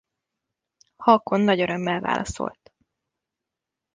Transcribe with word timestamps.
Haakon 0.95 1.39
nagy 1.41 1.61
örömmel 1.61 1.99
válaszolt. 1.99 2.73